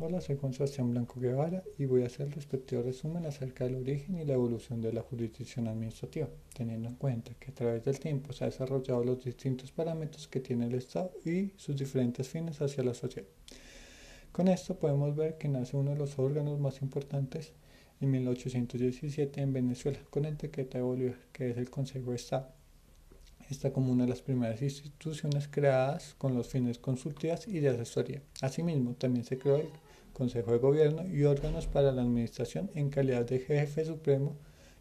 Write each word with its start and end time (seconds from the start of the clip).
Hola, 0.00 0.20
soy 0.20 0.36
Juan 0.36 0.52
Sebastián 0.52 0.90
Blanco 0.90 1.20
Guevara 1.20 1.62
y 1.78 1.84
voy 1.84 2.02
a 2.02 2.06
hacer 2.06 2.26
el 2.26 2.32
respectivo 2.32 2.82
resumen 2.82 3.26
acerca 3.26 3.62
del 3.62 3.76
origen 3.76 4.18
y 4.18 4.24
la 4.24 4.32
evolución 4.32 4.80
de 4.80 4.92
la 4.92 5.02
jurisdicción 5.02 5.68
administrativa, 5.68 6.28
teniendo 6.52 6.88
en 6.88 6.96
cuenta 6.96 7.34
que 7.34 7.52
a 7.52 7.54
través 7.54 7.84
del 7.84 8.00
tiempo 8.00 8.32
se 8.32 8.42
han 8.42 8.50
desarrollado 8.50 9.04
los 9.04 9.22
distintos 9.22 9.70
parámetros 9.70 10.26
que 10.26 10.40
tiene 10.40 10.66
el 10.66 10.74
Estado 10.74 11.12
y 11.24 11.52
sus 11.56 11.76
diferentes 11.76 12.28
fines 12.28 12.60
hacia 12.60 12.82
la 12.82 12.92
sociedad. 12.92 13.28
Con 14.32 14.48
esto 14.48 14.76
podemos 14.76 15.14
ver 15.14 15.38
que 15.38 15.46
nace 15.46 15.76
uno 15.76 15.92
de 15.92 15.98
los 15.98 16.18
órganos 16.18 16.58
más 16.58 16.82
importantes 16.82 17.52
en 18.00 18.10
1817 18.10 19.42
en 19.42 19.52
Venezuela, 19.52 20.00
con 20.10 20.24
el 20.24 20.36
decreto 20.36 20.76
de 20.76 20.82
Bolívar, 20.82 21.18
que 21.32 21.50
es 21.50 21.56
el 21.56 21.70
Consejo 21.70 22.10
de 22.10 22.16
Estado. 22.16 22.63
Esta 23.50 23.72
como 23.72 23.92
una 23.92 24.04
de 24.04 24.10
las 24.10 24.22
primeras 24.22 24.62
instituciones 24.62 25.48
creadas 25.48 26.14
con 26.16 26.34
los 26.34 26.48
fines 26.48 26.78
consultivas 26.78 27.46
y 27.46 27.60
de 27.60 27.68
asesoría. 27.68 28.22
Asimismo, 28.40 28.94
también 28.94 29.24
se 29.24 29.38
creó 29.38 29.56
el 29.56 29.68
Consejo 30.12 30.52
de 30.52 30.58
Gobierno 30.58 31.06
y 31.06 31.24
órganos 31.24 31.66
para 31.66 31.92
la 31.92 32.02
administración 32.02 32.70
en 32.74 32.88
calidad 32.88 33.26
de 33.26 33.40
jefe 33.40 33.84
supremo 33.84 34.36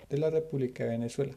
de 0.10 0.18
la 0.18 0.30
República 0.30 0.84
de 0.84 0.92
Venezuela. 0.92 1.34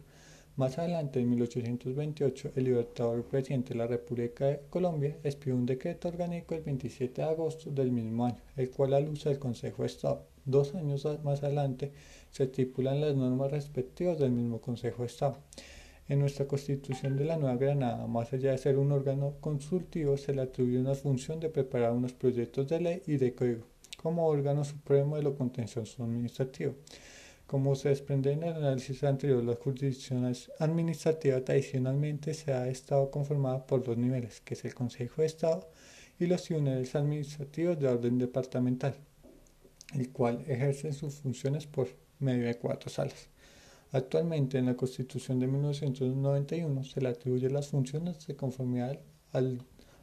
Más 0.57 0.79
adelante, 0.79 1.21
en 1.21 1.29
1828, 1.29 2.53
el 2.57 2.65
libertador 2.65 3.25
presidente 3.25 3.75
de 3.75 3.79
la 3.79 3.87
República 3.87 4.47
de 4.47 4.61
Colombia 4.71 5.17
expidió 5.23 5.55
un 5.55 5.67
decreto 5.67 6.09
orgánico 6.09 6.55
el 6.55 6.63
27 6.63 7.21
de 7.21 7.29
agosto 7.29 7.71
del 7.71 7.91
mismo 7.91 8.25
año, 8.25 8.41
el 8.57 8.71
cual 8.71 8.95
alusa 8.95 9.29
al 9.29 9.39
Consejo 9.39 9.83
de 9.83 9.89
Estado. 9.89 10.27
Dos 10.47 10.75
años 10.75 11.07
más 11.25 11.43
adelante 11.43 11.93
se 12.31 12.45
estipulan 12.45 13.01
las 13.01 13.15
normas 13.15 13.51
respectivas 13.51 14.19
del 14.19 14.31
mismo 14.31 14.61
Consejo 14.61 15.03
de 15.03 15.09
Estado. 15.09 15.37
En 16.09 16.21
nuestra 16.21 16.47
Constitución 16.47 17.17
de 17.17 17.25
la 17.25 17.37
Nueva 17.37 17.57
Granada, 17.57 18.07
más 18.07 18.33
allá 18.33 18.53
de 18.53 18.59
ser 18.59 18.79
un 18.79 18.93
órgano 18.93 19.35
consultivo, 19.41 20.17
se 20.17 20.35
le 20.35 20.43
atribuye 20.43 20.79
una 20.79 20.95
función 20.95 21.41
de 21.41 21.49
preparar 21.49 21.93
unos 21.93 22.13
proyectos 22.13 22.69
de 22.69 22.81
ley 22.81 23.03
y 23.07 23.17
de 23.17 23.35
código 23.35 23.65
como 24.07 24.29
órgano 24.29 24.65
supremo 24.65 25.17
de 25.17 25.23
lo 25.25 25.37
contencioso 25.37 26.05
administrativo. 26.05 26.77
Como 27.47 27.75
se 27.75 27.89
desprende 27.89 28.31
en 28.31 28.45
el 28.45 28.55
análisis 28.55 29.03
anterior, 29.03 29.43
la 29.43 29.57
jurisdicción 29.57 30.33
administrativa 30.61 31.41
tradicionalmente 31.41 32.33
se 32.35 32.53
ha 32.53 32.69
estado 32.69 33.11
conformada 33.11 33.67
por 33.67 33.83
dos 33.83 33.97
niveles, 33.97 34.41
que 34.41 34.55
es 34.55 34.65
el 34.65 34.75
Consejo 34.75 35.23
de 35.23 35.27
Estado 35.27 35.69
y 36.21 36.27
los 36.27 36.45
tribunales 36.45 36.95
administrativos 36.95 37.81
de 37.81 37.89
orden 37.89 38.19
departamental, 38.19 38.95
el 39.95 40.11
cual 40.11 40.45
ejerce 40.47 40.93
sus 40.93 41.17
funciones 41.17 41.67
por 41.67 41.89
medio 42.21 42.47
de 42.47 42.57
cuatro 42.57 42.91
salas. 42.91 43.29
Actualmente 43.93 44.59
en 44.59 44.67
la 44.67 44.77
Constitución 44.77 45.39
de 45.39 45.47
1991 45.47 46.85
se 46.85 47.01
le 47.01 47.09
atribuyen 47.09 47.53
las 47.53 47.69
funciones 47.69 48.27
de 48.27 48.37
conformidad 48.37 48.99
al 49.33 49.63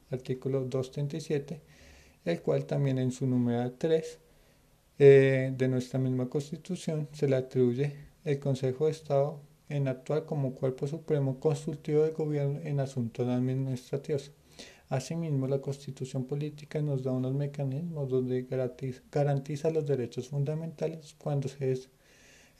artículo 0.10 0.62
237 0.66 1.62
el 2.26 2.42
cual 2.42 2.66
también 2.66 3.00
en 3.00 3.12
su 3.12 3.28
número 3.28 3.72
3 3.74 4.20
eh, 5.00 5.54
de 5.56 5.68
nuestra 5.68 6.00
misma 6.00 6.30
Constitución 6.30 7.10
se 7.12 7.28
le 7.28 7.36
atribuye 7.36 7.96
el 8.24 8.40
Consejo 8.40 8.86
de 8.86 8.92
Estado 8.92 9.42
en 9.70 9.88
actuar 9.88 10.26
como 10.26 10.54
cuerpo 10.54 10.88
supremo 10.88 11.40
consultivo 11.40 12.04
del 12.04 12.14
gobierno 12.14 12.60
en 12.64 12.80
asuntos 12.80 13.28
administrativos. 13.28 14.32
Asimismo, 14.90 15.48
la 15.48 15.60
Constitución 15.60 16.26
política 16.26 16.82
nos 16.82 17.04
da 17.04 17.12
unos 17.12 17.34
mecanismos 17.34 18.10
donde 18.10 18.44
garantiza, 18.44 19.02
garantiza 19.12 19.72
los 19.72 19.86
derechos 19.88 20.30
fundamentales 20.30 21.16
cuando 21.18 21.48
se 21.50 21.72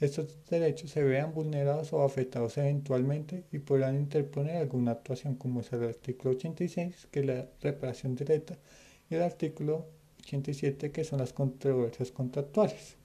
estos 0.00 0.36
derechos 0.50 0.90
se 0.90 1.02
vean 1.02 1.32
vulnerados 1.32 1.92
o 1.92 2.02
afectados 2.02 2.58
eventualmente 2.58 3.44
y 3.52 3.58
podrán 3.58 3.96
interponer 3.96 4.56
alguna 4.56 4.92
actuación 4.92 5.36
como 5.36 5.60
es 5.60 5.72
el 5.72 5.84
artículo 5.84 6.34
86, 6.34 7.08
que 7.10 7.20
es 7.20 7.26
la 7.26 7.46
reparación 7.60 8.14
directa 8.14 8.58
y 9.08 9.14
el 9.14 9.22
artículo 9.22 9.86
87 10.20 10.90
que 10.90 11.04
son 11.04 11.20
las 11.20 11.32
controversias 11.32 12.10
contractuales. 12.10 12.96